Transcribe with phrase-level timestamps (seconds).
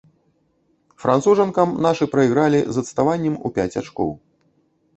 [1.03, 4.11] Францужанкам нашы прайгралі з адставаннем у пяць ачкоў.